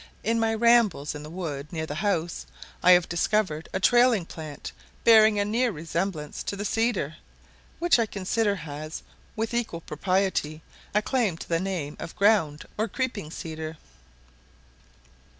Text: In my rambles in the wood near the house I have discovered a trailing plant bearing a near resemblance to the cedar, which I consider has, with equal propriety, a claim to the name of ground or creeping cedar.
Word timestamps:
In 0.23 0.39
my 0.39 0.55
rambles 0.55 1.13
in 1.13 1.21
the 1.21 1.29
wood 1.29 1.71
near 1.71 1.85
the 1.85 1.93
house 1.93 2.47
I 2.81 2.93
have 2.93 3.07
discovered 3.07 3.69
a 3.71 3.79
trailing 3.79 4.25
plant 4.25 4.71
bearing 5.03 5.37
a 5.37 5.45
near 5.45 5.71
resemblance 5.71 6.41
to 6.41 6.55
the 6.55 6.65
cedar, 6.65 7.17
which 7.77 7.99
I 7.99 8.07
consider 8.07 8.55
has, 8.55 9.03
with 9.35 9.53
equal 9.53 9.81
propriety, 9.81 10.63
a 10.95 11.03
claim 11.03 11.37
to 11.37 11.47
the 11.47 11.59
name 11.59 11.97
of 11.99 12.15
ground 12.15 12.65
or 12.79 12.87
creeping 12.87 13.29
cedar. 13.29 13.77